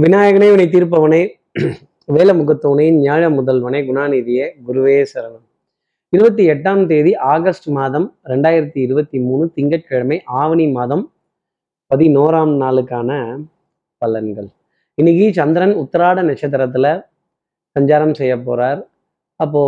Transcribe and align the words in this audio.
விநாயகனே 0.00 0.48
வினை 0.50 0.64
தீர்ப்பவனே 0.64 1.28
வேல 2.12 2.32
முகத்தவனே 2.40 2.84
ஞாழ 3.06 3.22
முதல்வனே 3.36 3.78
குணாநிதியே 3.86 4.44
குருவே 4.66 5.06
சரணம். 5.14 5.46
இருபத்தி 6.08 6.48
எட்டாம் 6.48 6.86
தேதி 6.86 7.16
ஆகஸ்ட் 7.16 7.66
மாதம் 7.66 8.16
ரெண்டாயிரத்தி 8.24 8.78
இருபத்தி 8.78 9.20
மூணு 9.20 9.50
திங்கட்கிழமை 9.54 10.22
ஆவணி 10.24 10.68
மாதம் 10.68 11.12
பதினோராம் 11.94 12.52
நாளுக்கான 12.62 13.40
பலன்கள். 14.04 14.48
இன்னைக்கு 14.94 15.32
சந்திரன் 15.32 15.74
உத்திராட 15.76 16.22
நட்சத்திரத்துல 16.28 17.02
சஞ்சாரம் 17.78 18.14
செய்ய 18.14 18.36
போறார். 18.36 18.86
அப்போ 19.34 19.62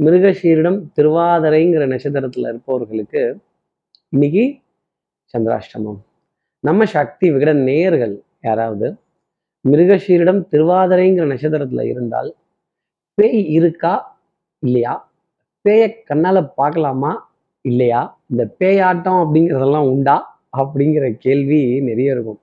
மிருகஷீரிடம் 0.00 0.78
திருவாதிரைங்கிற 0.96 1.84
நட்சத்திரத்துல 1.92 2.48
இருப்பவர்களுக்கு 2.48 3.38
இன்னைக்கு 4.08 4.58
சந்திராஷ்டமம். 5.38 6.00
நம்ம 6.60 6.84
சக்தி 6.84 7.30
விகட 7.30 7.52
நேயர்கள் 7.54 8.22
யாராவது 8.40 8.96
மிருகஷீரிடம் 9.64 10.40
திருவாதிரைங்கிற 10.52 11.24
நட்சத்திரத்துல 11.32 11.84
இருந்தால் 11.92 12.30
பேய் 13.18 13.40
இருக்கா 13.58 13.94
இல்லையா? 14.62 14.92
பேயை 15.64 15.88
கண்ணால 16.10 16.38
பார்க்கலாமா 16.60 17.12
இல்லையா? 17.64 18.00
இந்த 18.30 18.42
பேயாட்டம் 18.60 19.20
அப்படிங்கிறதெல்லாம் 19.22 19.88
உண்டா 19.92 20.16
அப்படிங்கிற 20.56 21.06
கேள்வி 21.24 21.60
நிறைய 21.80 22.14
இருக்கும். 22.14 22.40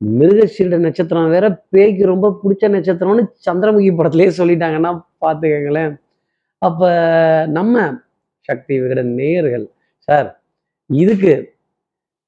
மிருகஷீரிட 0.00 0.76
நட்சத்திரம் 0.78 1.32
வேற 1.36 1.46
பேய்க்கு 1.74 2.04
ரொம்ப 2.06 2.26
பிடிச்ச 2.42 2.64
நட்சத்திரம்னு 2.76 3.24
சந்திரமுகி 3.46 3.90
படத்திலேயே 3.98 4.32
சொல்லிட்டாங்கன்னா 4.40 4.92
பார்த்துக்கங்களேன். 5.24 5.94
அப்ப 6.62 6.82
நம்ம 7.58 7.74
சக்தி 8.48 8.74
விகட 8.82 9.02
நேயர்கள் 9.18 9.66
சார் 10.08 10.28
இதுக்கு 10.90 11.32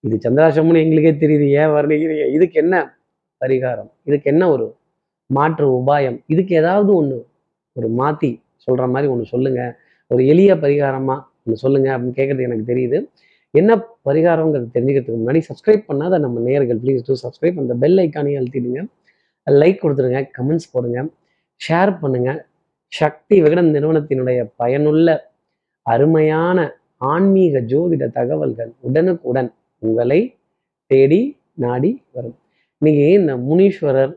இது 0.05 0.17
சந்திராசம்னு 0.27 0.83
எங்களுக்கே 0.85 1.13
தெரியுது 1.23 1.47
ஏன் 1.61 1.73
வர்ணிக்கிறீங்க 1.77 2.27
இதுக்கு 2.37 2.57
என்ன? 2.65 2.77
பரிகாரம். 3.41 3.91
இதுக்கு 4.05 4.31
என்ன 4.31 4.51
ஒரு 4.51 4.77
மாற்று 5.27 5.67
உபாயம்? 5.81 6.19
இதுக்கு 6.27 6.55
ஏதாவது 6.55 6.95
ஒன்று 6.95 7.19
ஒரு 7.73 7.89
மாற்றி 7.89 8.31
சொல்கிற 8.55 8.87
மாதிரி 8.87 9.13
ஒன்று 9.13 9.25
சொல்லுங்க. 9.25 9.61
ஒரு 10.07 10.27
எளிய 10.27 10.55
பரிகாரமா 10.55 11.17
ஒன்று 11.45 11.57
சொல்லுங்க 11.57 11.89
அப்படின்னு 11.97 12.19
கேட்குறது 12.21 12.47
எனக்கு 12.49 12.73
தெரியுது. 12.73 12.99
என்ன 13.51 13.77
பரிகாரங்கிறது 14.09 14.69
தெரிஞ்சுக்கிறதுக்கு 14.75 15.21
முன்னாடி 15.23 15.41
சப்ஸ்கிரைப் 15.49 15.89
பண்ணாத 15.89 16.19
நம்ம 16.19 16.41
நேர்கள் 16.41 16.81
ப்ளீஸ் 16.83 17.07
டூ 17.07 17.15
சப்ஸ்கிரைப் 17.23 17.61
அந்த 17.63 17.75
பெல் 17.75 17.99
ஐக்கானையும் 17.99 18.41
அழுத்திடுங்க. 18.41 18.83
லைக் 19.47 19.81
கொடுத்துருங்க 19.83 20.21
கமெண்ட்ஸ் 20.39 20.73
போடுங்க 20.73 20.99
ஷேர் 21.61 21.93
பண்ணுங்க. 21.99 22.31
சக்தி 22.93 23.37
விகடன் 23.43 23.71
நிறுவனத்தினுடைய 23.75 24.41
பயனுள்ள 24.57 25.09
அருமையான 25.87 26.59
ஆன்மீக 26.97 27.61
ஜோதிட 27.61 28.05
தகவல்கள் 28.19 28.73
உடனுக்குடன் 28.81 29.51
உங்களை 29.83 30.21
தேடி 30.87 31.21
நாடி 31.55 31.91
வரும். 32.13 32.37
இன்னைக்கு 32.83 33.07
இந்த 33.13 33.33
முனீஸ்வரர் 33.39 34.13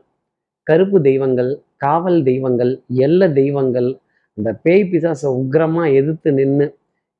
கருப்பு 0.66 0.98
தெய்வங்கள் 1.00 1.50
காவல் 1.76 2.20
தெய்வங்கள் 2.22 2.70
எல்ல 2.98 3.26
தெய்வங்கள் 3.32 3.88
அந்த 4.38 4.50
பேய் 4.62 4.84
பிசாசை 4.84 5.30
உக்கிரமா 5.30 5.82
எதிர்த்து 5.94 6.30
நின்று 6.32 6.66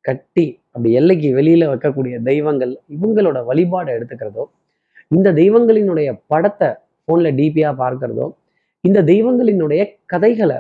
கட்டி 0.05 0.45
அப்படி 0.73 0.91
எல்லைக்கு 0.93 1.29
வெளியில 1.35 1.67
வைக்கக்கூடிய 1.69 2.15
தெய்வங்கள் 2.23 2.73
இவங்களோட 2.89 3.41
வழிபாடை 3.45 3.91
எடுத்துக்கிறதோ 3.95 4.45
இந்த 5.11 5.33
தெய்வங்களினுடைய 5.33 6.11
படத்தை 6.27 6.71
ஃபோன்ல 7.03 7.31
டிபியாக 7.31 7.75
பார்க்கிறதோ 7.79 8.29
இந்த 8.85 9.03
தெய்வங்களினுடைய 9.03 9.83
கதைகளை 10.07 10.59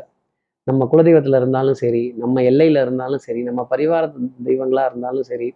நம்ம 0.66 0.86
குலதெய்வத்தில் 0.86 1.34
இருந்தாலும் 1.34 1.74
சரி 1.74 2.02
நம்ம 2.18 2.42
எல்லையில 2.42 2.82
இருந்தாலும் 2.82 3.18
சரி 3.18 3.42
நம்ம 3.42 3.64
பரிவார 3.70 4.04
தெய்வங்களா 4.46 4.84
இருந்தாலும் 4.84 5.22
சரி 5.22 5.48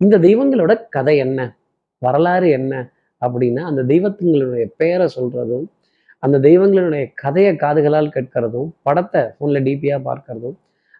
இந்த 0.00 0.16
தெய்வங்களோட 0.18 0.72
கதை 0.88 1.16
என்ன? 1.18 1.40
வரலாறு 2.02 2.48
என்ன? 2.50 2.72
அப்படின்னா 3.22 3.62
அந்த 3.62 3.82
தெய்வத்துங்களுடைய 3.82 4.64
பெயரை 4.76 5.06
சொல்கிறதும் 5.16 5.66
அந்த 6.22 6.36
தெய்வங்களுடைய 6.38 7.04
கதையை 7.14 7.52
காதுகளால் 7.56 8.14
கேட்கறதும் 8.14 8.70
படத்தை 8.82 9.22
ஃபோனில் 9.34 9.64
டிபியாக 9.64 10.00
பார்க்கறதும் 10.04 10.56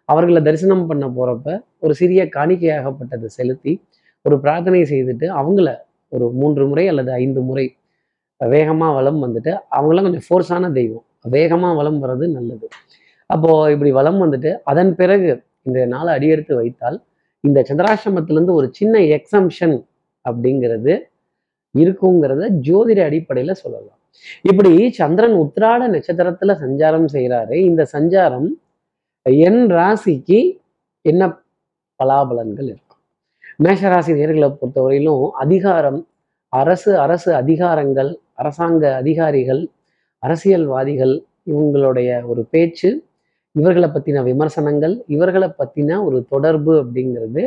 அவர்களை 0.09 0.41
தரிசனம் 0.41 0.85
பண்ண 0.85 1.05
போகிறப்ப 1.07 1.49
ஒரு 1.79 1.93
சிறிய 1.93 2.21
காணிக்கையாகப்பட்டதை 2.35 3.29
செலுத்தி 3.29 3.73
ஒரு 4.25 4.35
பிரார்த்தனை 4.39 4.81
செய்துட்டு 4.83 5.27
அவங்கள 5.41 5.69
ஒரு 6.11 6.25
மூன்று 6.31 6.63
முறை 6.67 6.85
அல்லது 6.87 7.11
ஐந்து 7.13 7.41
முறை 7.41 7.65
வேகமாக 8.41 8.91
வளம் 8.93 9.19
வந்துட்டு 9.23 9.51
அவங்களாம் 9.77 10.05
கொஞ்சம் 10.07 10.25
ஃபோர்ஸான 10.27 10.71
தெய்வம். 10.71 11.05
வேகமாக 11.27 11.73
வளம் 11.75 11.99
வர்றது 12.03 12.25
நல்லது. 12.31 12.67
அப்போது 13.29 13.71
இப்படி 13.71 13.91
வளம் 13.91 14.19
வந்துட்டு 14.23 14.51
அதன் 14.63 14.91
பிறகு 14.95 15.29
இந்த 15.61 15.79
நாளை 15.85 16.11
அடியெடுத்து 16.13 16.53
வைத்தால் 16.55 16.97
இந்த 17.43 17.59
சந்திராசிரமத்திலேருந்து 17.69 18.53
ஒரு 18.53 18.67
சின்ன 18.71 18.99
எக்ஸம்ஷன் 19.17 19.75
அப்படிங்கிறது 20.25 20.93
இருக்குங்கிறத 21.75 22.43
ஜோதிட 22.67 22.99
அடிப்படையில 23.09 23.51
சொல்லலாம். 23.51 23.99
இப்படி 24.41 24.71
சந்திரன் 24.91 25.35
உத்திராட 25.35 25.81
நட்சத்திரத்துல 25.89 26.55
சஞ்சாரம் 26.63 27.07
செய்கிறாரு 27.13 27.55
இந்த 27.65 27.87
சஞ்சாரம் 27.93 28.47
என் 29.25 29.63
ராசிக்கு 29.69 30.39
என்ன 31.05 31.23
பலாபலன்கள் 31.99 32.67
இருக்கும் 32.67 32.85
மேஷராசி 33.63 34.11
நேர்களை 34.13 34.49
பொறுத்தவரையிலும் 34.51 35.29
அதிகாரம் 35.37 35.99
அரசு 36.53 36.91
அரசு 36.99 37.33
அதிகாரங்கள் 37.33 38.11
அரசாங்க 38.33 38.95
அதிகாரிகள் 38.95 39.61
அரசியல்வாதிகள் 40.23 41.13
இவங்களுடைய 41.45 42.09
ஒரு 42.25 42.41
பேச்சு 42.49 42.89
இவர்களை 43.55 43.89
பத்தின 43.89 44.23
விமர்சனங்கள் 44.23 44.95
இவர்களை 45.07 45.49
பத்தின 45.59 46.03
ஒரு 46.03 46.25
தொடர்பு 46.29 46.73
அப்படிங்கிறது 46.83 47.43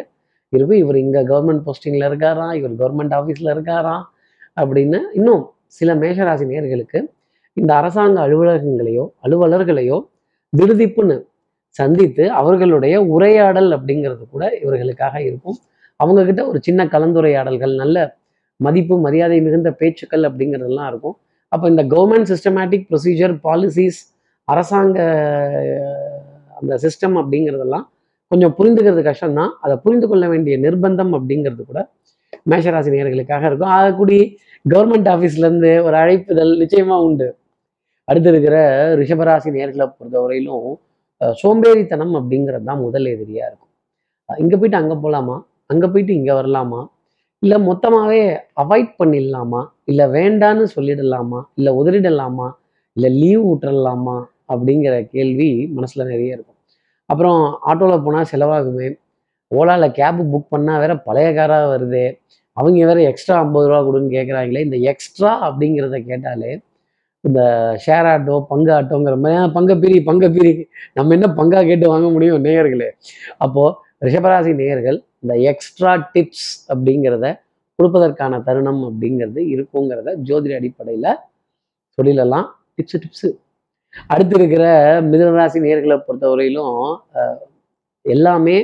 இருக்கும் 0.56 0.80
இவர் 0.82 0.98
இங்கே 1.04 1.20
கவர்மெண்ட் 1.30 1.64
போஸ்டிங்கில் 1.66 2.06
இருக்காராம் 2.10 2.54
இவர் 2.58 2.74
கவர்மெண்ட் 2.80 3.14
ஆஃபீஸில் 3.18 3.50
இருக்காராம் 3.54 4.04
அப்படின்னு 4.56 4.98
இன்னும் 5.12 5.42
சில 5.78 5.94
மேஷராசி 5.94 6.46
நேர்களுக்கு 6.52 6.98
இந்த 7.56 7.70
அரசாங்க 7.80 8.16
அலுவலகங்களையோ 8.26 9.04
அலுவலர்களையோ 9.26 9.98
விடுதிப்புன்னு 10.52 11.16
சந்தித்து 11.76 12.24
அவர்களுடைய 12.30 12.94
உரையாடல் 13.14 13.70
அப்படிங்கிறது 13.76 14.24
கூட 14.30 14.44
இவர்களுக்காக 14.62 15.14
இருக்கும். 15.28 15.58
அவங்கக்கிட்ட 16.00 16.42
ஒரு 16.50 16.58
சின்ன 16.60 16.84
கலந்துரையாடல்கள் 16.84 17.74
நல்ல 17.74 17.98
மதிப்பு 18.60 18.94
மரியாதை 18.98 19.38
மிகுந்த 19.40 19.70
பேச்சுக்கள் 19.80 20.24
அப்படிங்கிறதெல்லாம் 20.28 20.88
இருக்கும். 20.92 21.16
அப்போ 21.52 21.66
இந்த 21.72 21.82
கவர்மெண்ட் 21.94 22.28
சிஸ்டமேட்டிக் 22.32 22.86
ப்ரொசீஜர் 22.90 23.34
பாலிசிஸ் 23.46 24.00
அரசாங்க 24.48 24.98
அந்த 26.60 26.74
சிஸ்டம் 26.84 27.16
அப்படிங்கிறதெல்லாம் 27.20 27.86
கொஞ்சம் 28.32 28.54
புரிந்துக்கிறது 28.58 29.02
கஷ்டம்தான். 29.10 29.52
அதை 29.64 29.74
புரிந்து 29.84 30.06
கொள்ள 30.10 30.24
வேண்டிய 30.32 30.54
நிர்பந்தம் 30.64 31.12
அப்படிங்கிறது 31.18 31.64
கூட 31.70 31.80
மேஷராசி 32.50 32.90
நேர்களுக்காக 32.94 33.44
இருக்கும். 33.48 33.72
ஆகக்கூடி 33.76 34.18
கவர்மெண்ட் 34.72 35.08
ஆஃபீஸ்லேருந்து 35.14 35.70
ஒரு 35.86 35.96
அழைப்புதல் 36.02 36.52
நிச்சயமா 36.62 36.96
உண்டு. 37.06 37.28
அடுத்து 38.08 38.30
இருக்கிற 38.32 38.56
ரிஷபராசி 39.00 39.50
நேர்களை 39.56 39.86
பொறுத்தவரையிலும் 39.96 40.70
சோம்பேறித்தனம் 41.40 42.14
அப்படிங்கிறது 42.18 42.66
தான் 42.68 42.82
முதல் 42.86 43.06
எதிரியா 43.14 43.44
இருக்கும். 43.50 43.70
இங்கே 44.42 44.56
போயிட்டு 44.60 44.80
அங்கே 44.80 44.96
போகலாமா 45.04 45.36
அங்கே 45.72 45.88
போயிட்டு 45.92 46.12
இங்கே 46.20 46.34
வரலாமா? 46.38 46.80
இல்லை 47.42 47.58
மொத்தமாகவே 47.68 48.22
அவாய்ட் 48.62 48.90
பண்ணிடலாமா? 49.00 49.60
இல்லை 49.90 50.04
வேண்டான்னு 50.16 50.64
சொல்லிடலாமா? 50.74 51.40
இல்லை 51.58 51.72
உதறிடலாமா? 51.80 52.48
இல்லை 52.96 53.10
லீவ் 53.20 53.44
விட்டுறலாமா? 53.50 54.16
அப்படிங்கிற 54.52 54.94
கேள்வி 55.14 55.50
மனசில் 55.76 56.10
நிறைய 56.12 56.36
இருக்கும். 56.36 56.51
அப்புறம் 57.12 57.40
ஆட்டோவில் 57.70 58.04
போனால் 58.06 58.28
செலவாகுமே. 58.32 58.88
ஓலாவில் 59.50 59.94
கேபு 59.98 60.22
புக் 60.32 60.52
பண்ணால் 60.54 60.82
வேற 60.82 60.92
பழைய 61.06 61.28
காராக 61.38 61.64
வருது. 61.74 62.04
அவங்க 62.56 62.86
வேற 62.90 63.00
எக்ஸ்ட்ரா 63.10 63.34
ஐம்பது 63.44 63.66
ரூபா 63.70 63.80
கொடுன்னு 63.86 64.10
கேட்குறாங்களே 64.16 64.62
இந்த 64.68 64.78
எக்ஸ்ட்ரா 64.92 65.32
அப்படிங்கிறத 65.48 65.98
கேட்டாலே 66.10 66.52
இந்த 67.24 67.40
ஷேர் 67.84 68.06
ஆட்டோ 68.12 68.36
பங்கு 68.52 68.70
ஆட்டோங்கிற 68.76 69.16
மாதிரி 69.24 69.52
பங்க 69.56 69.72
பிரி 69.82 69.96
பங்க 70.08 70.28
பிரி. 70.36 70.52
நம்ம 70.98 71.14
என்ன 71.16 71.26
பங்கா 71.38 71.60
கேட்டு 71.68 71.86
வாங்க 71.92 72.08
முடியும் 72.14 72.44
நேயர்களே? 72.46 72.88
அப்போது 73.44 73.76
ரிஷபராசி 74.06 74.52
நேயர்கள் 74.60 74.98
இந்த 75.22 75.34
எக்ஸ்ட்ரா 75.50 75.92
டிப்ஸ் 76.14 76.48
அப்படிங்கிறத 76.72 77.26
கொடுப்பதற்கான 77.78 78.40
தருணம் 78.48 78.82
அப்படிங்கிறது 78.88 79.40
இருக்குங்கிறத 79.54 80.10
ஜோதிட 80.28 80.54
அடிப்படையில் 80.60 81.10
சொல்லிடலாம். 81.98 82.48
டிப்ஸு 82.76 82.98
டிப்ஸு 83.04 83.30
அடுத்து 84.12 84.34
இருக்கிற 84.38 84.64
மிதனராசி 85.10 85.58
நேர்களை 85.66 85.96
பொறுத்தவரையிலும் 86.06 86.78
எல்லாமே 88.04 88.56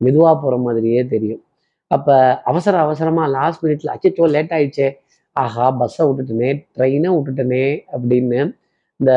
மெதுவாக 0.00 0.34
போகிற 0.42 0.56
மாதிரியே 0.66 1.00
தெரியும். 1.14 1.42
அப்போ 1.90 2.16
அவசர 2.50 2.74
அவசரமாக 2.86 3.32
லாஸ்ட் 3.36 3.62
மினிட்ல 3.64 3.94
அச்சோ 3.96 4.26
லேட் 4.34 4.54
ஆயிடுச்சே. 4.56 4.88
ஆஹா 5.36 5.66
பஸ்ஸை 5.80 6.04
விட்டுட்டனே 6.08 6.50
ட்ரெயினை 6.76 7.10
விட்டுட்டனே 7.14 7.66
அப்படின்னு 7.96 8.40
இந்த 9.00 9.12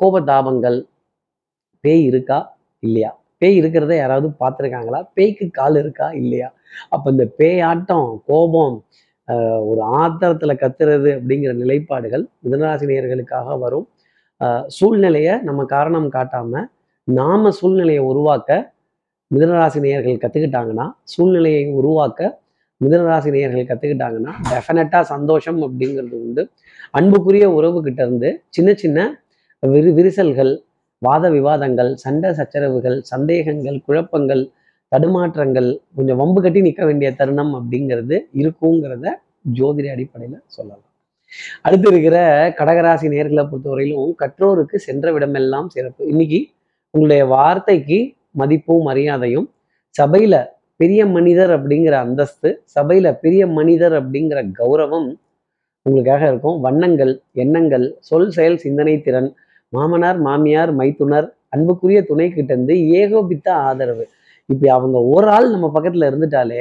கோபதாபங்கள் 0.00 0.78
பேய் 1.84 2.04
இருக்கா 2.10 2.38
இல்லையா? 2.82 3.10
பேய் 3.40 3.58
இருக்கிறத 3.60 3.94
யாராவது 3.96 4.28
பார்த்துருக்காங்களா? 4.42 5.00
பேய்க்கு 5.16 5.46
கால் 5.58 5.76
இருக்கா 5.82 6.06
இல்லையா? 6.22 6.48
அப்போ 6.94 7.06
இந்த 7.14 7.24
பேயாட்டம் 7.40 8.08
கோபம் 8.30 8.76
ஒரு 9.70 9.82
ஆத்திரத்தில் 10.00 10.60
கத்துறது 10.62 11.10
அப்படிங்கிற 11.18 11.52
நிலைப்பாடுகள் 11.62 12.24
மிதனராசினியர்களுக்காக 12.44 13.58
வரும். 13.64 13.86
சூழ்நிலையை 14.76 15.34
நம்ம 15.48 15.60
காரணம் 15.74 16.08
காட்டாம 16.16 16.62
நாம 17.08 17.50
சூழ்நிலையை 17.58 18.02
உருவாக்க 18.10 18.50
மிதனராசி 19.30 19.78
நேயர்கள் 19.84 20.22
கற்றுக்கிட்டாங்கன்னா 20.22 20.86
சூழ்நிலையை 21.12 21.62
உருவாக்க 21.80 22.20
மிதனராசி 22.80 23.30
நேயர்கள் 23.34 23.68
கற்றுக்கிட்டாங்கன்னா 23.70 24.32
டெஃபினட்டாக 24.50 25.04
சந்தோஷம் 25.12 25.60
அப்படிங்கிறது 25.66 26.16
உண்டு. 26.24 26.42
அன்புக்குரிய 26.98 27.46
உறவுகிட்ட 27.58 28.00
இருந்து 28.06 28.30
சின்ன 28.56 28.70
சின்ன 28.82 28.98
விரி 29.62 29.90
விரிசல்கள் 29.98 30.52
வாத 31.02 31.24
விவாதங்கள் 31.36 31.90
சண்டை 32.04 32.30
சச்சரவுகள் 32.38 32.98
சந்தேகங்கள் 33.12 33.78
குழப்பங்கள் 33.86 34.42
தடுமாற்றங்கள் 34.92 35.70
கொஞ்சம் 35.96 36.20
வம்பு 36.22 36.40
கட்டி 36.42 36.60
நிற்க 36.66 36.82
வேண்டிய 36.88 37.08
தருணம் 37.20 37.52
அப்படிங்கிறது 37.60 38.18
இருக்குங்கிறத 38.42 39.06
ஜோதிட 39.58 39.88
அடிப்படையில் 39.94 40.44
சொல்லலாம். 40.56 40.85
அடுத்து 41.66 41.88
இருக்கிற 41.92 42.16
கடகராசி 42.58 43.06
நேர்களை 43.14 43.44
பொறுத்தவரையிலும் 43.50 44.12
கற்றோருக்கு 44.22 44.76
சென்ற 44.86 45.12
விடமெல்லாம் 45.14 45.68
சிறப்பு. 45.74 46.02
இன்னைக்கு 46.12 46.40
உங்களுடைய 46.94 47.22
வார்த்தைக்கு 47.34 47.98
மதிப்பும் 48.40 48.84
மரியாதையும் 48.88 49.46
சபையில 49.94 50.34
பெரிய 50.80 51.02
மனிதர் 51.06 51.52
அப்படிங்கிற 51.56 51.94
அந்தஸ்து 52.06 52.48
சபையில 52.74 53.12
பெரிய 53.24 53.42
மனிதர் 53.58 53.94
அப்படிங்கிற 54.00 54.38
கௌரவம் 54.60 55.08
உங்களுக்காக 55.86 56.22
இருக்கும். 56.30 56.58
வண்ணங்கள் 56.66 57.12
எண்ணங்கள் 57.44 57.86
சொல் 58.00 58.30
செயல் 58.30 58.58
சிந்தனை 58.58 58.94
திறன் 59.00 59.30
மாமனார் 59.72 60.18
மாமியார் 60.26 60.72
மைத்துனர் 60.80 61.28
அன்புக்குரிய 61.48 62.00
துணை 62.02 62.26
கிட்ட 62.30 62.50
இருந்து 62.54 62.74
ஏகோபித்த 63.00 63.48
ஆதரவு. 63.68 64.04
இப்படி 64.48 64.68
அவங்க 64.78 64.98
ஒரு 65.14 65.28
ஆள் 65.36 65.48
நம்ம 65.50 65.70
பக்கத்துல 65.76 66.08
இருந்துட்டாலே 66.10 66.60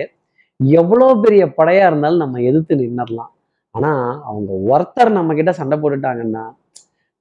எவ்வளோ 0.81 1.07
பெரிய 1.23 1.44
படையா 1.57 1.85
இருந்தாலும் 1.88 2.23
நம்ம 2.25 2.41
எதிர்த்து 2.50 2.75
நின்னுடலாம் 2.81 3.31
ஆனா 3.75 3.92
அவங்க 4.30 4.51
ஒருத்தர் 4.72 5.12
நம்ம 5.18 5.33
கிட்ட 5.39 5.51
சண்டை 5.60 5.75
போட்டுட்டாங்கன்னா 5.83 6.44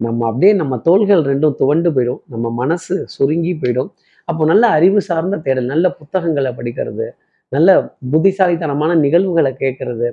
நம்ம 0.05 0.27
அப்படியே 0.29 0.53
நம்ம 0.61 0.75
தோள்கள் 0.89 1.23
ரெண்டும் 1.31 1.57
துவண்டு 1.61 1.89
போயிடும். 1.97 2.21
நம்ம 2.33 2.47
மனசு 2.61 2.95
சுருங்கி 3.15 3.53
போயிடும். 3.63 3.91
அப்போ 4.29 4.43
நல்ல 4.51 4.65
அறிவு 4.77 5.01
சார்ந்த 5.09 5.37
தேடல் 5.47 5.73
நல்ல 5.73 5.87
புத்தகங்களை 6.01 6.51
படிக்கிறது 6.59 7.07
நல்ல 7.55 7.71
புத்திசாலித்தனமான 8.13 8.93
நிகழ்வுகளை 9.05 9.53
கேட்கறது 9.63 10.09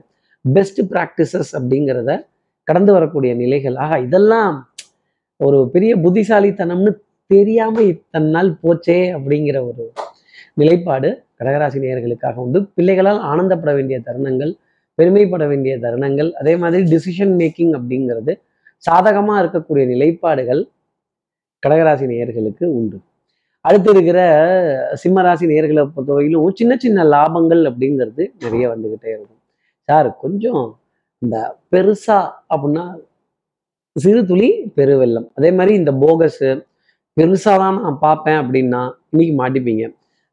பெஸ்ட் 0.46 0.82
ப்ராக்டிசஸ் 0.92 1.52
அப்படிங்கிறத 1.58 2.12
கடந்து 2.68 2.92
வரக்கூடிய 2.98 3.32
நிலைகள். 3.44 3.76
ஆகா 3.84 3.98
இதெல்லாம் 4.08 4.56
ஒரு 5.46 5.60
பெரிய 5.74 5.92
புத்திசாலித்தனம்னு 6.06 6.92
தெரியாம 7.34 7.82
இத்தனை 7.94 8.28
நாள் 8.36 8.50
போச்சே 8.64 9.00
அப்படிங்கிற 9.18 9.58
ஒரு 9.70 9.84
நிலைப்பாடு 10.62 11.10
கடகராசி 11.40 11.80
நேயர்களுக்காக 11.84 12.38
உண்டு. 12.46 12.60
பிள்ளைகளால் 12.78 13.22
ஆனந்தப்பட 13.32 13.72
வேண்டிய 13.78 14.00
தருணங்கள் 14.08 14.52
பெருமைப்பட 15.00 15.44
வேண்டிய 15.52 15.74
தருணங்கள். 15.86 16.30
அதே 16.42 16.54
மாதிரி 16.62 16.84
டிசிஷன் 16.94 17.34
மேக்கிங் 17.42 17.74
அப்படிங்கிறது 17.80 18.34
சாதகமா 18.88 19.36
இருக்கக்கூடிய 19.42 19.86
நிலைப்பாடுகள் 19.94 20.62
கடகராசி 21.64 22.06
நேயர்களுக்கு 22.12 22.66
உண்டு. 22.80 22.98
அடுத்து 23.66 23.90
இருக்கிற 23.94 24.20
சிம்மராசி 25.02 25.46
நேயர்களை 25.52 25.82
பொறுத்தவரையிலும் 25.96 26.58
சின்ன 26.60 26.76
சின்ன 26.84 27.04
லாபங்கள் 27.14 27.62
அப்படிங்கிறது 27.70 28.24
நிறைய 28.44 28.64
வந்துகிட்டே 28.74 29.10
இருக்கும். 29.16 29.42
சார் 29.90 30.10
கொஞ்சம் 30.24 30.64
இந்த 31.22 31.38
பெருசா 31.74 32.20
அப்படின்னா 32.54 32.86
சிறு 33.96 34.22
துளி 34.30 34.50
பெருவெல்லம் 34.78 35.28
அதே 35.38 35.50
மாதிரி 35.58 35.74
இந்த 35.82 35.92
போகஸ் 36.04 36.44
பெருசா 37.18 37.54
தான் 37.64 37.80
நான் 37.84 37.98
பார்ப்பேன் 38.06 38.40
அப்படின்னா 38.42 38.82
இன்னைக்கு 39.12 39.34
மாட்டிப்பீங்க. 39.42 39.84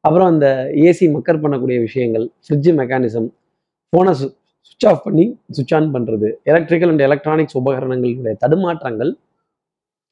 அப்புறம் 0.05 0.29
அந்த 0.33 0.47
ஏசி 0.87 1.07
மக்கர் 1.15 1.43
பண்ணக்கூடிய 1.45 1.79
விஷயங்கள் 1.87 2.27
ஃப்ரிட்ஜ் 2.45 2.71
மெக்கானிசம் 2.81 3.29
ஃபோனை 3.93 4.13
சுவிட்ச் 4.69 4.87
ஆஃப் 4.91 5.05
பண்ணி 5.05 5.25
சுவிட்ச் 5.57 5.75
ஆன் 5.75 5.89
பண்ணுறது 5.95 6.29
எலக்ட்ரிக்கல் 6.51 6.91
அண்ட் 6.93 7.05
எலக்ட்ரானிக்ஸ் 7.09 7.57
உபகரணங்களுடைய 7.61 8.35
தடுமாற்றங்கள் 8.45 9.13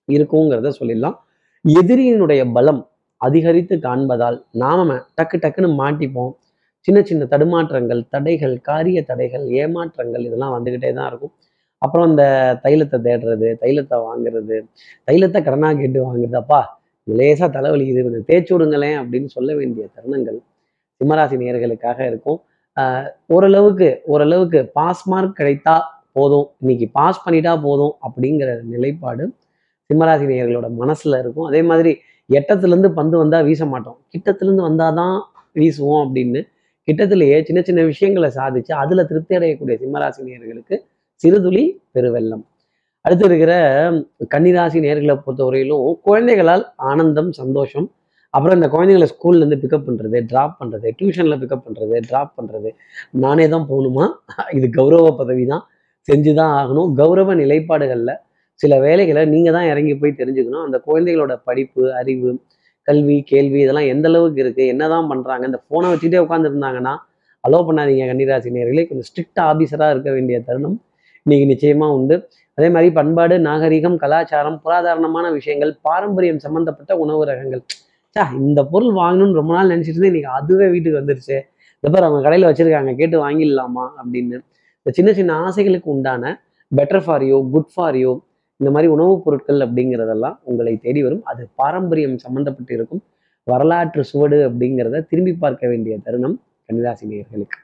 இருக்குங்கிறத 0.09 0.71
சொல்லிடலாம். 0.81 1.17
எதிரியினுடைய 1.65 2.43
பலம் 2.57 2.83
அதிகரித்து 3.17 3.75
காண்பதால் 3.77 4.39
நாம 4.63 4.89
டக்கு 5.19 5.37
டக்குன்னு 5.45 5.71
மாட்டிப்போம். 5.83 6.33
சின்ன 6.87 6.99
சின்ன 7.03 7.27
தடுமாற்றங்கள் 7.31 8.01
தடைகள் 8.15 8.55
காரிய 8.69 8.99
தடைகள் 9.03 9.45
ஏமாற்றங்கள் 9.63 10.25
இதெல்லாம் 10.27 10.55
வந்துக்கிட்டே 10.57 10.91
தான் 10.99 11.09
இருக்கும். 11.11 11.33
அப்புறம் 11.79 12.09
இந்த 12.11 12.25
தைலத்தை 12.65 12.99
தேடுறது 13.07 13.49
தைலத்தை 13.63 13.97
வாங்குறது 14.09 14.59
தைலத்தை 15.09 15.41
கடனாக 15.49 15.77
கேட்டு 15.81 15.99
வாங்குறது. 16.07 16.37
அப்பா 16.45 16.61
லேசாக 17.05 17.49
தலைவலிக்குது. 17.57 18.05
கொஞ்சம் 18.07 18.29
தேய்ச்சி 18.31 18.53
விடுங்களேன் 18.55 18.99
அப்படின்னு 19.01 19.29
சொல்ல 19.37 19.51
வேண்டிய 19.55 19.87
தருணங்கள் 19.97 20.39
சிம்மராசி 21.01 21.37
நேர்களுக்காக 21.43 21.99
இருக்கும். 22.11 22.39
ஓரளவுக்கு 23.27 23.89
ஓரளவுக்கு 24.05 24.61
பாஸ் 24.79 25.03
மார்க் 25.09 25.39
கிடைத்தா 25.39 25.77
போதும். 26.13 26.47
இன்னைக்கு 26.61 26.87
பாஸ் 26.93 27.23
பண்ணிட்டா 27.27 27.53
போதும் 27.63 27.95
அப்படிங்கிற 28.07 28.51
நிலைப்பாடு 28.73 29.25
சிம்மராசி 29.91 30.27
நேயர்களோட 30.31 30.69
மனசுல 30.83 31.19
இருக்கும். 31.23 31.49
அதே 31.51 31.63
மாதிரி 31.63 31.93
எட்டத்துலேருந்து 32.37 32.91
பந்து 32.99 33.17
வந்தால் 33.19 33.45
வீச 33.45 33.67
மாட்டோம். 33.67 33.99
கிட்டத்துலேருந்து 34.13 34.67
வந்தாதான் 34.69 35.17
வீசுவோம் 35.59 36.03
அப்படின்னு 36.05 36.41
கிட்டத்திலேயே 36.89 37.37
சின்ன 37.43 37.61
சின்ன 37.63 37.81
விஷயங்களை 37.83 38.29
சாதிச்சு 38.35 38.73
அதில் 38.83 39.07
திருப்தி 39.07 39.37
அடையக்கூடிய 39.37 39.77
சிம்மராசி 39.83 40.21
நேர்களுக்கு 40.29 40.77
சிறுதுளி 41.21 41.65
பெருவெள்ளம். 41.95 42.45
அடுத்து 43.01 43.25
இருக்கிற 43.25 43.53
கன்னிராசி 44.35 44.79
நேர்களை 44.85 45.15
பொறுத்தவரையிலும் 45.25 46.01
குழந்தைகளால் 46.01 46.65
ஆனந்தம் 46.91 47.31
சந்தோஷம் 47.33 47.87
அப்புறம் 48.37 48.57
இந்த 48.59 48.69
குழந்தைங்களை 48.75 49.09
ஸ்கூல்ல 49.13 49.43
இருந்து 49.43 49.59
பிக்கப் 49.63 49.87
பண்ணுறது 49.89 50.19
ட்ராப் 50.31 50.57
பண்ணுறது 50.61 50.89
டியூஷனில் 50.99 51.39
பிக்கப் 51.43 51.65
பண்ணுறது 51.67 51.97
ட்ராப் 52.09 52.33
பண்ணுறது 52.39 52.71
நானே 53.25 53.47
தான் 53.55 53.67
போகணுமா? 53.71 54.07
இது 54.59 54.67
கௌரவ 54.79 55.11
பதவி 55.21 55.45
தான் 55.53 55.65
செஞ்சுதான் 56.09 56.53
ஆகணும். 56.61 56.91
கௌரவ 57.01 57.35
நிலைப்பாடுகளில் 57.43 58.15
சில 58.61 58.73
வேலைகளை 58.87 59.23
நீங்கள் 59.33 59.57
தான் 59.57 59.69
இறங்கி 59.73 59.95
போய் 60.03 60.19
தெரிஞ்சுக்கணும். 60.21 60.65
அந்த 60.67 60.79
குழந்தைகளோட 60.89 61.33
படிப்பு 61.49 61.83
அறிவு 62.01 62.31
கல்வி 62.89 63.17
கேள்வி 63.31 63.59
இதெல்லாம் 63.65 63.89
எந்த 63.93 64.07
அளவுக்கு 64.11 64.41
இருக்கு? 64.45 64.65
என்னதான் 64.73 65.09
பண்ணுறாங்க 65.13 65.45
இந்த 65.51 65.59
ஃபோனை 65.65 65.89
வச்சுட்டே 65.93 66.19
உட்காந்துருந்தாங்கன்னா 66.25 66.93
அலோவ் 67.45 67.67
பண்ணாதீங்க 67.69 68.05
கன்னிராசி 68.11 68.53
நேர்களே 68.57 68.85
கொஞ்சம் 68.89 69.09
ஸ்ட்ரிக்ட் 69.09 69.41
ஆஃபீஸராக 69.49 69.95
இருக்க 69.95 70.11
வேண்டிய 70.17 70.37
தருணம் 70.49 70.77
இன்னைக்கு 71.27 71.47
நிச்சயமாக 71.53 71.97
உண்டு. 71.99 72.17
அதே 72.59 72.69
மாதிரி 72.75 72.89
பண்பாடு 72.99 73.35
நாகரிகம் 73.49 73.97
கலாச்சாரம் 74.03 74.61
புராதாரணமான 74.65 75.27
விஷயங்கள் 75.39 75.73
பாரம்பரியம் 75.89 76.41
சம்மந்தப்பட்ட 76.45 76.93
உணவு 77.05 77.25
ரகங்கள். 77.31 77.63
சா 78.17 78.31
இந்த 78.39 78.65
பொருள் 78.65 78.95
வாங்கணும்னு 78.95 79.33
ரொம்ப 79.33 79.53
நாள் 79.55 79.69
நினைச்சிட்டு 79.69 79.95
இருந்தேன். 79.95 80.13
இன்னைக்கு 80.13 80.31
அதுவே 80.31 80.69
வீட்டுக்கு 80.69 81.01
வந்துருச்சு. 81.01 81.37
இந்த 81.75 81.89
பேர் 81.93 82.07
அவங்க 82.07 82.21
கடையில் 82.23 82.49
வச்சிருக்காங்க. 82.49 82.95
கேட்டு 82.95 83.17
வாங்கிடலாமா 83.25 83.85
அப்படின்னு. 84.01 84.37
இந்த 84.79 84.91
சின்ன 84.91 85.13
சின்ன 85.13 85.33
ஆசைகளுக்கு 85.47 85.89
உண்டான 85.95 86.41
better 86.77 87.03
for 87.05 87.25
you 87.25 87.51
good 87.51 87.69
for 87.75 87.97
you 87.97 88.25
இந்த 88.57 88.71
மாதிரி 88.71 88.93
உணவுப் 88.93 89.25
பொருட்கள் 89.25 89.57
அப்படிங்கிறதெல்லாம் 89.57 90.37
உங்களை 90.43 90.77
தேடி 90.77 91.03
வரும். 91.03 91.25
அது 91.25 91.49
பாரம்பரியம் 91.55 92.17
சம்மந்தப்பட்டு 92.17 92.73
இருக்கும். 92.73 93.03
வரலாற்று 93.45 94.05
சுவடு 94.05 94.51
அப்படிங்கிறத 94.51 95.07
திரும்பி 95.07 95.33
பார்க்க 95.35 95.69
வேண்டிய 95.69 95.99
தருணம் 95.99 96.41
கன்னிராசி 96.69 97.05
நேர்களுக்கு. 97.05 97.59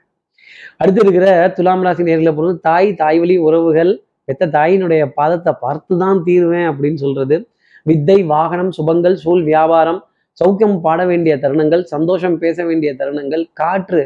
அடுத்து 0.77 1.01
இருக்கிற 1.01 1.49
துலாம் 1.55 1.83
ராசி 1.83 2.03
நேர்களை 2.03 2.35
பொறுத்து 2.35 2.61
தாய் 2.61 2.95
தாய் 2.95 3.19
வழி 3.19 3.37
உறவுகள் 3.37 4.03
பெத்த 4.25 4.47
தாயினுடைய 4.47 5.03
பாதத்தை 5.17 5.53
பார்த்து 5.61 5.99
தான் 5.99 6.23
தீருவேன் 6.23 6.69
அப்படின்னு 6.71 6.95
சொல்றது. 6.95 7.49
வித்தை 7.85 8.23
வாகனம் 8.23 8.73
சுபங்கள் 8.79 9.15
சூழ் 9.15 9.43
வியாபாரம் 9.43 10.07
சௌக்கியம் 10.41 10.77
பாட 10.81 11.01
வேண்டிய 11.07 11.33
தருணங்கள் 11.37 11.83
சந்தோஷம் 11.85 12.37
பேச 12.39 12.65
வேண்டிய 12.65 12.91
தருணங்கள் 13.01 13.45
காற்று 13.61 14.03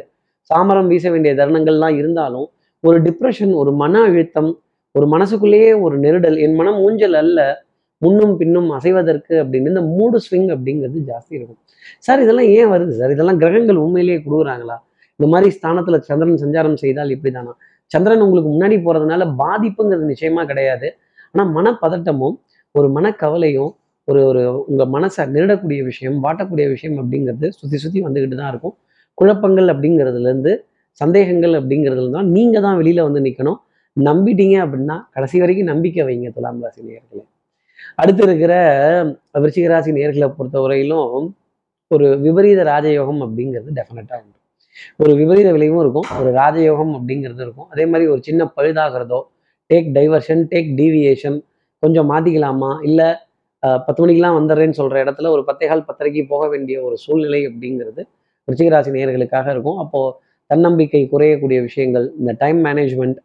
சாமரம் 0.51 0.89
வீச 0.93 1.11
வேண்டிய 1.11 1.33
தருணங்கள்லாம் 1.35 1.97
இருந்தாலும் 2.01 2.47
ஒரு 2.85 2.99
டிப்ரெஷன் 3.03 3.53
ஒரு 3.61 3.71
மன 3.83 4.03
அழுத்தம் 4.03 4.51
ஒரு 4.95 5.07
மனசுக்குள்ளேயே 5.07 5.71
ஒரு 5.81 5.97
நெருடல் 5.99 6.37
என் 6.45 6.55
மனம் 6.55 6.79
ஊஞ்சல் 6.79 7.17
அல்ல 7.23 7.41
முன்னும் 8.03 8.35
பின்னும் 8.37 8.69
அசைவதற்கு 8.71 9.35
அப்படின்னு 9.43 9.71
இந்த 9.73 9.83
மூடு 9.95 10.19
ஸ்விங் 10.25 10.49
அப்படிங்கிறது 10.55 10.99
ஜாஸ்தி 11.11 11.33
இருக்கும். 11.39 11.61
சார் 12.01 12.23
இதெல்லாம் 12.25 12.49
ஏன் 12.59 12.71
வருது 12.73 12.93
சார்? 12.99 13.13
இதெல்லாம் 13.15 13.39
கிரகங்கள் 13.39 13.77
உண்மையிலேயே 13.77 14.19
கொடுக்குறாங்களா? 14.19 14.77
இந்த 15.21 15.27
மாதிரி 15.33 15.49
ஸ்தானத்துல 15.57 15.99
சந்திரன் 16.09 16.43
சஞ்சாரம் 16.45 16.79
செய்தால் 16.83 17.13
இப்படிதானா? 17.17 17.53
சந்திரன் 17.91 18.25
உங்களுக்கு 18.27 18.51
முன்னாடி 18.55 18.77
போறதுனால 18.87 19.29
பாதிப்புங்கிறது 19.43 20.07
நிச்சயமா 20.13 20.43
கிடையாது. 20.45 20.89
ஆனா 21.35 21.45
மனப்பதட்டமும் 21.57 22.37
ஒரு 22.75 22.89
மனக்கவலையும் 22.91 23.73
ஒரு 24.09 24.21
ஒரு 24.31 24.43
உங்கள் 24.71 24.91
மனசை 24.95 25.23
நெருடக்கூடிய 25.35 25.81
விஷயம் 25.91 26.17
வாட்டக்கூடிய 26.25 26.67
விஷயம் 26.75 26.99
அப்படிங்கிறது 27.03 27.47
சுற்றி 27.59 27.79
சுற்றி 27.85 28.01
வந்துக்கிட்டு 28.07 28.37
தான் 28.41 28.51
இருக்கும். 28.53 28.75
குழப்பங்கள் 29.19 29.69
அப்படிங்கிறதுலேருந்து 29.73 30.53
சந்தேகங்கள் 31.01 31.55
அப்படிங்கிறதுல 31.61 32.13
தான் 32.17 32.29
நீங்கள் 32.37 32.65
தான் 32.67 32.77
வெளியில் 32.81 33.07
வந்து 33.09 33.21
நிற்கணும் 33.27 33.59
நம்பிட்டீங்க 33.97 34.57
அப்படின்னா 34.65 34.97
கடைசி 35.15 35.37
வரைக்கும் 35.43 35.71
நம்பிக்கை 35.73 36.05
வைங்க 36.09 36.31
துலாம் 36.37 36.63
ராசி 36.65 36.81
நேர்களை 36.89 37.25
அடுத்து 38.01 38.23
இருக்கிற 38.27 38.53
விருச்சிக 39.43 39.67
ராசி 39.73 39.91
பொறுத்த 39.93 40.29
பொறுத்தவரையிலும் 40.39 41.27
ஒரு 41.91 42.07
விபரீத 42.25 42.61
ராஜயோகம் 42.73 43.21
அப்படிங்கிறது 43.27 43.71
டெஃபினட்டாக 43.79 44.21
உண்டு. 44.23 44.39
ஒரு 45.03 45.13
விபரீத 45.21 45.49
விளைவும் 45.57 45.83
இருக்கும். 45.85 46.09
ஒரு 46.21 46.31
ராஜயோகம் 46.41 46.93
அப்படிங்கிறது 46.99 47.43
இருக்கும். 47.47 47.69
அதே 47.73 47.85
மாதிரி 47.91 48.07
ஒரு 48.15 48.21
சின்ன 48.29 48.45
பழுதாகிறதோ 48.57 49.21
டேக் 49.71 49.89
டைவர்ஷன் 49.97 50.43
டேக் 50.53 50.71
டீவியேஷன் 50.81 51.39
கொஞ்சம் 51.83 52.09
மாற்றிக்கலாமா 52.13 52.71
இல்லை 52.89 53.09
பத்து 53.63 54.01
மணிக்கெல்லாம் 54.03 54.39
வந்துடுறேன்னு 54.39 54.79
சொல்கிற 54.81 55.03
இடத்துல 55.05 55.31
ஒரு 55.35 55.43
பத்தேகால் 55.49 55.87
பத்தரைக்கு 55.89 56.23
போக 56.33 56.45
வேண்டிய 56.53 56.77
ஒரு 56.87 56.97
சூழ்நிலை 57.05 57.41
அப்படிங்கிறது 57.51 58.03
ரிச்சிகராசி 58.49 58.91
நேர்களுக்காக 58.97 59.47
இருக்கும். 59.55 59.79
அப்போ 59.85 60.01
தன்னம்பிக்கை 60.51 61.03
குறையக்கூடிய 61.13 61.59
விஷயங்கள் 61.69 62.07
இந்த 62.21 62.33
டைம் 62.43 62.61
மேனேஜ்மெண்ட் 62.67 63.19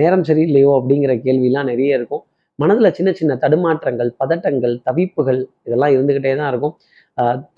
நேரம் 0.00 0.24
சரியில்லையோ 0.28 0.70
அப்படிங்கிற 0.78 1.12
கேள்விலாம் 1.26 1.68
நிறைய 1.72 1.98
இருக்கும். 1.98 2.22
மனதில் 2.58 2.96
சின்ன 2.96 3.10
சின்ன 3.18 3.32
தடுமாற்றங்கள் 3.42 4.10
பதட்டங்கள் 4.20 4.74
தவிப்புகள் 4.88 5.40
இதெல்லாம் 5.66 5.92
இருந்துக்கிட்டே 5.96 6.32
தான் 6.40 6.50
இருக்கும். 6.52 6.74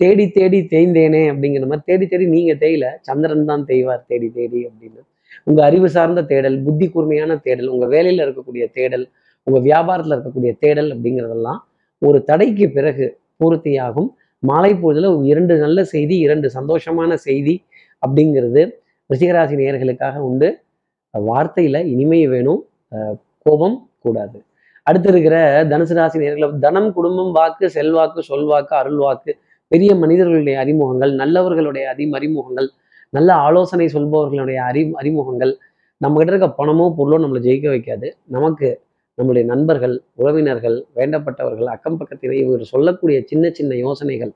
தேடி 0.01 0.25
தேடி 0.37 0.59
தேய்ந்தேனே 0.73 1.23
அப்படிங்கிற 1.31 1.65
மாதிரி 1.71 1.85
தேடி 1.89 2.05
தேடி 2.11 2.25
நீங்கள் 2.35 2.61
தேயில 2.63 2.85
சந்திரன் 3.07 3.49
தான் 3.51 3.63
தேய்வார் 3.69 4.05
தேடி 4.11 4.29
தேடி 4.37 4.61
அப்படின்னு. 4.69 5.01
உங்கள் 5.47 5.65
அறிவு 5.67 5.87
சார்ந்த 5.95 6.21
தேடல் 6.31 6.57
புத்தி 6.65 6.87
கூர்மையான 6.93 7.37
தேடல் 7.45 7.69
உங்கள் 7.73 7.91
வேலையில் 7.95 8.23
இருக்கக்கூடிய 8.25 8.65
தேடல் 8.77 9.05
உங்கள் 9.47 9.65
வியாபாரத்தில் 9.69 10.15
இருக்கக்கூடிய 10.15 10.51
தேடல் 10.63 10.89
அப்படிங்கிறதெல்லாம் 10.95 11.61
ஒரு 12.07 12.19
தடைக்கு 12.29 12.65
பிறகு 12.77 13.05
பூர்த்தியாகும். 13.39 14.09
மாலை 14.43 14.71
பொழுதுல 14.81 15.09
இரண்டு 15.31 15.53
நல்ல 15.63 15.79
செய்தி 15.93 16.15
இரண்டு 16.25 16.47
சந்தோஷமான 16.57 17.13
செய்தி 17.27 17.55
அப்படிங்கிறது 18.03 18.61
ரிஷிகராசி 19.09 19.55
நேயர்களுக்காக 19.61 20.17
உண்டு. 20.29 20.49
வார்த்தையில 21.13 21.77
இனிமை 21.93 22.19
வேணும் 22.33 22.61
கோபம் 23.45 23.77
கூடாது. 24.03 24.37
அடுத்து 24.87 25.09
இருக்கிற 25.11 25.35
தனுசு 25.71 25.95
ராசி 25.97 26.17
நேர்களை 26.21 26.47
தனம் 26.65 26.89
குடும்பம் 26.95 27.31
வாக்கு 27.37 27.65
செல்வாக்கு 27.75 28.21
சொல்வாக்கு 28.29 28.73
அருள்வாக்கு 28.79 29.31
பெரிய 29.71 29.91
மனிதர்களுடைய 30.01 30.55
அறிமுகங்கள் 30.63 31.11
நல்லவர்களுடைய 31.21 31.83
அதி 31.91 32.05
அறிமுகங்கள் 32.19 32.67
நல்ல 33.13 33.29
ஆலோசனை 33.45 33.87
சொல்பவர்களுடைய 33.95 34.59
அறி 34.69 34.81
அறிமுகங்கள். 35.01 35.53
நம்மகிட்ட 36.01 36.31
இருக்க 36.33 36.49
பணமோ 36.59 36.85
பொருளோ 36.97 37.17
நம்மளை 37.23 37.41
ஜெயிக்க 37.47 37.67
வைக்காது. 37.73 38.07
நமக்கு 38.35 38.67
நம்முடைய 39.17 39.43
நண்பர்கள் 39.47 39.95
உறவினர்கள் 40.15 40.77
வேண்டப்பட்டவர்கள் 40.95 41.69
அக்கம் 41.75 41.97
பக்கத்திலே 41.97 42.37
இவர் 42.43 42.63
சொல்லக்கூடிய 42.63 43.17
சின்ன 43.31 43.51
சின்ன 43.51 43.73
யோசனைகள் 43.75 44.31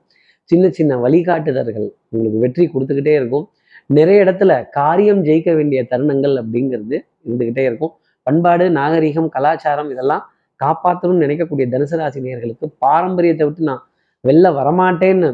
சின்ன 0.50 0.64
சின்ன 0.70 0.92
வழிகாட்டுதல்கள் 0.96 1.88
உங்களுக்கு 2.10 2.38
வெற்றி 2.38 2.64
கொடுத்துக்கிட்டே 2.66 3.14
இருக்கும். 3.16 3.46
நிறைய 3.90 4.24
இடத்துல 4.24 4.52
காரியம் 4.70 5.20
ஜெயிக்க 5.22 5.50
வேண்டிய 5.54 5.80
தருணங்கள் 5.90 6.34
அப்படிங்கிறது 6.36 6.96
இருந்துகிட்டே 7.24 7.64
இருக்கும். 7.64 7.92
பண்பாடு 8.26 8.64
நாகரிகம் 8.70 9.28
கலாச்சாரம் 9.28 9.90
இதெல்லாம் 9.90 10.24
காப்பாற்றணும்னு 10.60 11.24
நினைக்கக்கூடிய 11.24 11.66
தனுசு 11.74 11.96
ராசி 11.96 12.20
நேர்களுக்கு 12.20 12.66
பாரம்பரியத்தை 12.78 13.44
விட்டு 13.46 13.68
நான் 13.70 13.82
வெளில 14.24 14.46
வரமாட்டேன்னு 14.52 15.28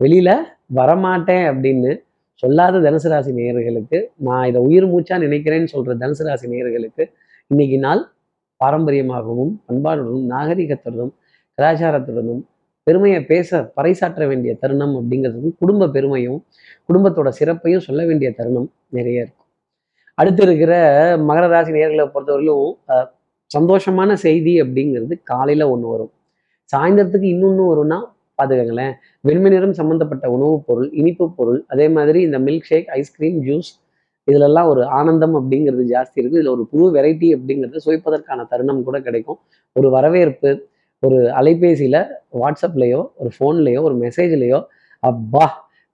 வெளியில 0.00 0.30
வரமாட்டேன் 0.74 1.44
அப்படின்னு 1.52 1.90
சொல்லாத 2.42 2.80
தனுசு 2.80 3.08
ராசி 3.08 3.32
நேயர்களுக்கு 3.32 3.98
நான் 4.18 4.46
இதை 4.46 4.60
உயிர் 4.60 4.86
மூச்சா 4.86 5.16
நினைக்கிறேன்னு 5.18 5.72
சொல்ற 5.74 5.94
தனுசு 5.94 6.24
ராசி 6.28 6.46
நேயர்களுக்கு 6.48 7.02
இன்னைக்கு 7.50 7.78
நாள் 7.78 8.02
பாரம்பரியமாகவும் 8.62 9.52
பண்பாடுடனும் 9.68 10.26
நாகரிகத்துடனும் 10.32 11.12
கலாச்சாரத்துடனும் 11.58 12.42
பெருமையை 12.86 13.18
பேச 13.24 13.58
பறைசாற்ற 13.76 14.22
வேண்டிய 14.30 14.52
தருணம் 14.62 14.94
அப்படிங்கிறதுக்கும் 14.98 15.58
குடும்ப 15.58 15.88
பெருமையும் 15.96 16.38
குடும்பத்தோட 16.88 17.28
சிறப்பையும் 17.40 17.84
சொல்ல 17.86 18.00
வேண்டிய 18.08 18.28
தருணம் 18.38 18.68
நிறைய 18.96 19.24
இருக்கும். 19.24 19.38
அடுத்து 20.18 20.42
இருக்கிற 20.46 20.72
மகர 21.28 21.44
ராசி 21.52 21.72
நேர்களை 21.76 22.04
பொறுத்தவரையிலும் 22.14 22.72
சந்தோஷமான 23.50 24.12
செய்தி 24.24 24.52
அப்படிங்கிறது 24.62 25.14
காலையில் 25.30 25.70
ஒன்று 25.72 25.88
வரும். 25.92 26.12
சாயந்தரத்துக்கு 26.70 27.28
இன்னொன்று 27.34 27.64
வரும்னா 27.70 27.98
பார்த்துக்கங்களேன் 28.38 28.94
வெண்மை 29.28 29.50
நிறம் 29.54 29.78
சம்மந்தப்பட்ட 29.80 30.26
உணவுப் 30.36 30.64
பொருள் 30.68 30.88
இனிப்பு 31.00 31.24
பொருள் 31.38 31.60
அதே 31.72 31.86
மாதிரி 31.96 32.20
இந்த 32.28 32.38
மில்க் 32.46 32.68
ஷேக் 32.70 32.88
ஐஸ்கிரீம் 32.98 33.38
ஜூஸ் 33.48 33.70
இதுலெல்லாம் 34.28 34.68
ஒரு 34.72 34.82
ஆனந்தம் 34.98 35.34
அப்படிங்கிறது 35.38 35.84
ஜாஸ்தி 35.94 36.16
இருக்குது 36.20 36.40
இதில் 36.40 36.54
ஒரு 36.56 36.64
புது 36.72 36.84
வெரைட்டி 36.96 37.28
அப்படிங்கிறது 37.36 37.82
சுவைப்பதற்கான 37.86 38.46
தருணம் 38.52 38.84
கூட 38.88 38.98
கிடைக்கும். 39.06 39.38
ஒரு 39.76 39.88
வரவேற்பு 39.96 40.50
ஒரு 41.02 41.18
அலைபேசியில் 41.40 42.00
வாட்ஸ்அப்லேயோ 42.40 43.00
ஒரு 43.20 43.30
ஃபோன்லேயோ 43.36 43.80
ஒரு 43.88 43.94
மெசேஜ்லேயோ 44.04 44.60
அப்பா 45.02 45.44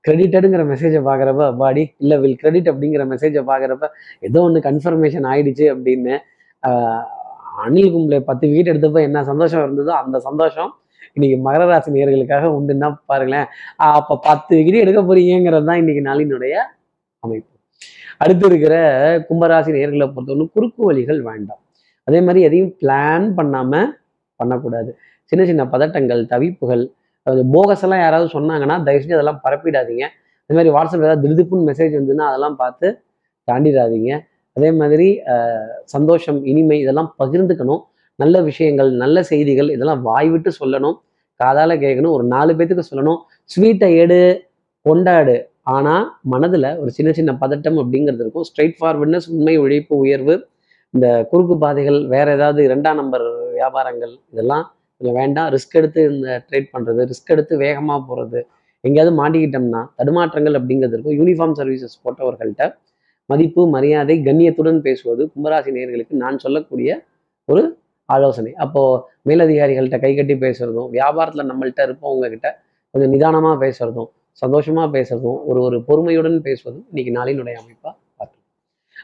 கிரெடிட்டடுங்கிற 0.05 0.65
மெசேஜை 0.73 1.01
பார்க்குறப்ப 1.07 1.43
அப்பாடி 1.53 1.83
இல்லை 2.03 2.17
வில் 2.23 2.41
கிரெடிட் 2.43 2.69
அப்படிங்கிற 2.73 3.05
மெசேஜை 3.13 3.43
பார்க்குறப்ப 3.51 3.87
ஏதோ 4.29 4.41
ஒன்று 4.49 4.61
கன்ஃபர்மேஷன் 4.69 5.27
ஆயிடுச்சு 5.31 5.67
அப்படின்னு 5.75 6.15
அனில் 7.65 7.93
கும்ப்ளே 7.95 8.19
பத்து 8.29 8.47
வீட்டு 8.55 8.71
எடுத்தப்போ 8.73 9.01
என்ன 9.09 9.23
சந்தோஷம் 9.31 9.65
இருந்ததோ 9.67 9.93
அந்த 10.03 10.17
சந்தோஷம் 10.29 10.71
இன்னைக்கு 11.17 11.39
மகர 11.47 11.63
ராசி 11.71 11.91
நேர்களுக்காக 11.97 12.49
உண்டுன்னா 12.57 12.89
பாருங்களேன். 13.11 13.47
அப்போ 13.99 14.15
பத்து 14.29 14.53
விகிடி 14.59 14.79
எடுக்க 14.85 15.01
போறீங்கிறது 15.03 15.69
தான் 15.71 15.81
இன்னைக்கு 15.83 16.03
நாளினுடைய 16.09 16.55
அமைப்பு. 17.23 17.53
அடுத்து 18.23 18.47
இருக்கிற 18.51 18.75
கும்பராசி 19.29 19.71
நேர்களை 19.79 20.07
பொறுத்தவரை 20.15 20.47
குறுக்கு 20.55 20.81
வழிகள் 20.89 21.21
வேண்டாம். 21.29 21.61
அதே 22.09 22.21
மாதிரி 22.27 22.41
எதையும் 22.49 22.73
பிளான் 22.81 23.27
பண்ணாம 23.39 23.83
பண்ணக்கூடாது. 24.41 24.91
சின்ன 25.31 25.43
சின்ன 25.51 25.63
பதட்டங்கள் 25.73 26.23
தவிப்புகள் 26.33 26.85
அது 27.27 27.41
போகஸ் 27.55 27.83
எல்லாம் 27.87 28.03
யாராவது 28.05 28.29
சொன்னாங்கன்னா 28.37 28.77
தயவுசெய்து 28.87 29.17
அதெல்லாம் 29.19 29.41
பரப்பிடாதீங்க. 29.45 30.05
அதே 30.45 30.55
மாதிரி 30.59 30.71
வாட்ஸ்அப் 30.77 31.05
ஏதாவது 31.07 31.23
திருதுப்புன்னு 31.25 31.69
மெசேஜ் 31.71 31.95
வந்துன்னா 31.99 32.27
அதெல்லாம் 32.31 32.57
பார்த்து 32.63 32.89
தாண்டிடாதீங்க. 33.49 34.13
அதே 34.57 34.71
மாதிரி 34.81 35.09
சந்தோஷம் 35.95 36.39
இனிமை 36.51 36.79
இதெல்லாம் 36.85 37.11
பகிர்ந்துக்கணும். 37.21 37.83
நல்ல 38.23 38.37
விஷயங்கள் 38.49 38.91
நல்ல 39.03 39.23
செய்திகள் 39.31 39.69
இதெல்லாம் 39.75 40.03
வாய் 40.09 40.31
விட்டு 40.35 40.51
சொல்லணும். 40.61 40.97
காதால் 41.41 41.75
கேட்கணும். 41.85 42.15
ஒரு 42.17 42.25
நாலு 42.35 42.53
பேத்துக்கு 42.59 42.91
சொல்லணும். 42.93 43.21
ஸ்வீட்டை 43.53 43.91
எடு 44.05 44.21
கொண்டாடு. 44.87 45.37
ஆனால் 45.75 46.05
மனதில் 46.33 46.69
ஒரு 46.83 46.91
சின்ன 46.99 47.11
சின்ன 47.19 47.31
பதட்டம் 47.43 47.79
அப்படிங்கிறது 47.83 48.23
இருக்கும். 48.25 48.47
ஸ்ட்ரைட் 48.49 48.77
ஃபார்வர்ட்னஸ் 48.79 49.29
உண்மை 49.35 49.55
உழைப்பு 49.65 49.95
உயர்வு 50.05 50.35
இந்த 50.95 51.07
குறுக்கு 51.31 51.55
பாதைகள் 51.65 51.99
வேற 52.15 52.27
ஏதாவது 52.37 52.61
இரண்டாம் 52.69 52.99
நம்பர் 53.01 53.27
வியாபாரங்கள் 53.57 54.13
இதெல்லாம் 54.33 54.65
இதில் 55.01 55.17
வேண்டாம். 55.21 55.49
ரிஸ்க் 55.55 55.77
எடுத்து 55.81 56.01
இந்த 56.13 56.29
ட்ரேட் 56.49 56.71
பண்ணுறது 56.75 57.01
ரிஸ்க் 57.11 57.33
எடுத்து 57.35 57.55
வேகமாக 57.65 58.01
போகிறது 58.09 58.41
எங்கேயாவது 58.85 59.13
மாட்டிக்கிட்டோம்னா 59.21 59.83
தடுமாற்றங்கள் 59.99 60.57
அப்படிங்கிறது 60.59 60.95
இருக்கும். 60.97 61.17
யூனிஃபார்ம் 61.21 61.57
சர்வீசஸ் 61.61 61.97
போட்டவர்கள்ட்ட 62.05 62.67
மதிப்பு 63.31 63.63
மரியாதை 63.77 64.15
கண்ணியத்துடன் 64.29 64.81
பேசுவது 64.87 65.23
கும்பராசி 65.33 65.71
நேர்களுக்கு 65.77 66.15
நான் 66.23 66.39
சொல்லக்கூடிய 66.45 66.91
ஒரு 67.49 67.63
ஆலோசனை. 68.09 68.53
அப்போது 68.65 69.01
மேலதிகாரிகள்கிட்ட 69.31 69.99
கை 70.05 70.13
கட்டி 70.19 70.35
பேசுகிறதும் 70.45 70.89
வியாபாரத்தில் 70.97 71.49
நம்மள்கிட்ட 71.51 71.83
இருப்பவங்கக்கிட்ட 71.89 72.51
கொஞ்சம் 72.95 73.13
நிதானமாக 73.15 73.57
பேசுகிறதும் 73.65 74.09
சந்தோஷமா 74.43 74.85
பேசுறதும் 74.95 75.39
ஒரு 75.51 75.61
ஒரு 75.67 75.77
பொறுமையுடன் 75.89 76.39
பேசுவதும் 76.47 76.85
இன்னைக்கு 76.91 77.13
நாளினுடைய 77.19 77.55
அமைப்பா 77.63 77.91
பார்க்கலாம். 78.19 78.45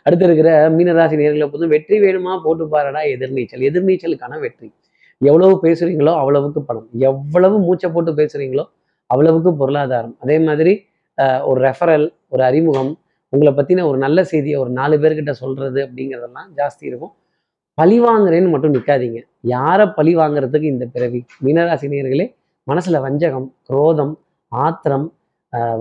அடுத்து 0.07 0.25
இருக்கிற 0.29 0.49
மீனராசி 0.77 1.17
நேர்களை 1.21 1.47
பொறுத்தும் 1.51 1.73
வெற்றி 1.75 1.97
வேணுமா? 2.05 2.33
போட்டு 2.45 2.65
பாருடா 2.75 3.03
எதிர்நீச்சல். 3.15 3.63
எதிர்நீச்சலுக்கான 3.69 4.39
வெற்றி. 4.45 4.69
எவ்வளவு 5.21 5.55
பேசுறீங்களோ 5.65 6.13
அவ்வளவுக்கு 6.23 6.61
பணம். 6.69 6.89
எவ்வளவு 7.09 7.57
மூச்சை 7.67 7.89
போட்டு 7.95 8.13
பேசுறீங்களோ 8.21 8.65
அவ்வளவுக்கு 9.11 9.51
பொருளாதாரம். 9.61 10.15
அதே 10.25 10.37
மாதிரி 10.47 10.75
ஒரு 11.49 11.59
ரெஃபரல் 11.67 12.07
ஒரு 12.35 12.43
அறிமுகம் 12.51 12.93
உங்களை 13.33 13.51
பத்தின 13.59 13.85
ஒரு 13.91 13.99
நல்ல 14.05 14.19
செய்தியை 14.31 14.57
ஒரு 14.63 14.71
நாலு 14.79 14.97
பேர்கிட்ட 15.03 15.33
சொல்றது 15.43 15.81
அப்படிங்கிறதெல்லாம் 15.87 16.49
ஜாஸ்தி 16.59 16.85
இருக்கும். 16.91 17.13
பழி 17.79 17.97
வாங்குறேன்னு 18.07 18.51
மட்டும் 18.55 18.75
நிற்காதீங்க 18.77 19.21
யாரை 19.55 19.87
பழி 19.97 20.13
வாங்குறதுக்கு 20.21 20.69
இந்த 20.75 20.85
பிறவி? 20.95 21.21
மீனராசி 21.45 21.89
நேர்களே 21.95 22.27
மனசுல 22.67 23.01
வஞ்சகம் 23.07 23.49
குரோதம் 23.69 24.15
ஆத்திரம் 24.53 25.07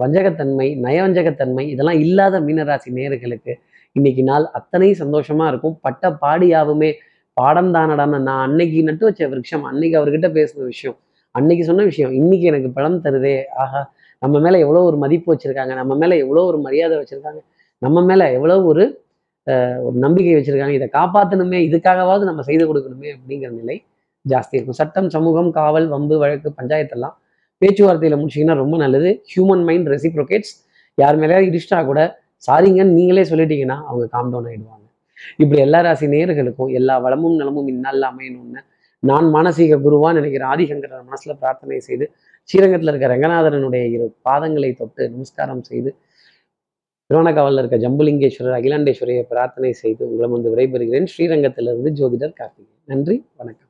வஞ்சகத்தன்மை 0.01 0.67
நயவஞ்சகத்தன்மை 0.85 1.65
இதெல்லாம் 1.73 1.99
இல்லாத 2.05 2.41
மீனராசி 2.47 2.89
நேர்களுக்கு 2.97 3.53
இன்னைக்கு 3.95 4.21
நாள் 4.29 4.45
அத்தனை 4.57 4.89
சந்தோஷமா 5.01 5.45
இருக்கும். 5.51 5.75
பட்ட 5.85 6.03
பாடியாவுமே 6.23 6.89
பாடம் 7.37 7.71
தானடான 7.75 8.19
நான் 8.27 8.43
அன்னைக்கு 8.47 8.79
நட்டு 8.89 9.05
வச்ச 9.07 9.21
விருட்சம் 9.31 9.63
அன்னைக்கு 9.69 9.95
அவர்கிட்ட 9.99 10.27
பேசின 10.37 10.65
விஷயம் 10.71 10.97
அன்னைக்கு 11.35 11.63
சொன்ன 11.69 11.83
விஷயம் 11.89 12.11
இன்னைக்கு 12.19 12.45
எனக்கு 12.51 12.69
பலம் 12.77 12.99
தருதே. 13.05 13.35
ஆஹா 13.63 13.81
நம்ம 14.21 14.39
மேல 14.39 14.59
எவ்வளோ 14.65 14.81
ஒரு 14.89 14.97
மதிப்பு 15.03 15.29
வச்சிருக்காங்க 15.33 15.73
நம்ம 15.79 15.93
மேல 16.01 16.17
எவ்வளோ 16.23 16.43
ஒரு 16.51 16.59
மரியாதை 16.65 16.97
வச்சிருக்காங்க 17.01 17.41
நம்ம 17.81 18.03
மேல 18.09 18.31
எவ்வளோ 18.37 18.57
ஒரு 18.71 18.83
ஒரு 19.87 19.97
நம்பிக்கை 20.05 20.35
வச்சிருக்காங்க 20.35 20.75
இதை 20.79 20.87
காப்பாற்றணுமே 20.99 21.57
இதுக்காகவாவது 21.67 22.23
நம்ம 22.29 22.43
செய்து 22.49 22.65
கொடுக்கணுமே 22.69 23.09
அப்படிங்கிற 23.15 23.49
நிலை 23.61 23.75
ஜாஸ்தி 24.25 24.55
இருக்கும். 24.57 24.77
சட்டம் 24.81 25.09
சமூகம் 25.15 25.49
காவல் 25.57 25.87
வம்பு 25.93 26.17
வழக்கு 26.21 26.49
பஞ்சாயத்தெல்லாம் 26.59 27.15
பேச்சுவார்த்தையில் 27.63 28.19
முடிச்சிங்கன்னா 28.21 28.57
ரொம்ப 28.63 28.77
நல்லது. 28.83 29.11
ஹியூமன் 29.33 29.65
மைண்ட் 29.69 29.89
ரெசிப்ரோகேட்ஸ் 29.95 30.53
யார் 30.97 31.19
மேலேயாவது 31.23 31.49
இடிச்சிட்டா 31.51 31.79
கூட 31.91 32.01
சாரிங்கன்னு 32.47 32.97
நீங்களே 32.99 33.25
சொல்லிட்டீங்கன்னா 33.31 33.77
அவங்க 33.89 34.05
காம் 34.15 34.31
டவுன் 34.33 34.47
ஆயிடுவாங்க. 34.49 34.85
இப்படி 35.41 35.59
எல்லா 35.65 35.79
ராசி 35.85 36.07
நேர்களுக்கும் 36.13 36.71
எல்லா 36.79 36.95
வளமும் 37.05 37.35
நலமும் 37.41 37.69
இந்நாளில் 37.73 38.07
அமையணும்னு 38.09 38.61
நான் 39.03 39.27
மானசீக 39.35 39.77
குருவா 39.85 40.09
நினைக்கிற 40.17 40.43
ஆதிசங்கரர் 40.53 41.07
மனசுல 41.09 41.33
பிரார்த்தனை 41.41 41.79
செய்து 41.87 42.05
ஸ்ரீரங்கத்தில் 42.49 42.91
இருக்க 42.91 43.07
ரங்கநாதரனுடைய 43.13 43.83
இரு 43.95 44.05
பாதங்களை 44.27 44.71
தொட்டு 44.81 45.03
நமஸ்காரம் 45.09 45.63
செய்து 45.69 45.91
திருவண்ணகாவலில் 47.09 47.61
இருக்க 47.61 47.77
ஜம்புலிங்கேஸ்வரர் 47.85 48.57
அகிலாண்டேஸ்வரியை 48.59 49.23
பிரார்த்தனை 49.33 49.71
செய்து 49.83 50.03
உங்களை 50.09 50.29
வந்து 50.35 50.51
விடைபெறுகிறேன். 50.53 51.09
ஸ்ரீரங்கத்திலிருந்து 51.13 51.91
ஜோதிடர் 51.99 52.37
கார்த்திகை 52.39 52.73
நன்றி 52.85 53.17
வணக்கம். 53.35 53.69